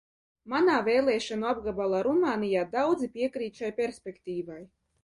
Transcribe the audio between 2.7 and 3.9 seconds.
daudzi piekrīt šai